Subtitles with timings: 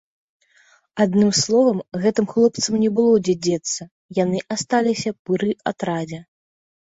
[1.03, 3.81] Адным словам, гэтым хлопцам не было дзе дзецца,
[4.23, 6.19] яны асталіся пры атрадзе.